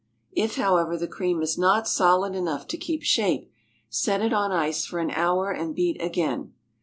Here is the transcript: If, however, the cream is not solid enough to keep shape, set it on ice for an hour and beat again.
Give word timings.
If, 0.33 0.55
however, 0.55 0.97
the 0.97 1.07
cream 1.07 1.43
is 1.43 1.59
not 1.59 1.87
solid 1.87 2.33
enough 2.33 2.65
to 2.69 2.77
keep 2.77 3.03
shape, 3.03 3.51
set 3.87 4.19
it 4.23 4.33
on 4.33 4.51
ice 4.51 4.83
for 4.83 4.97
an 4.97 5.11
hour 5.11 5.51
and 5.51 5.75
beat 5.75 6.01
again. 6.01 6.53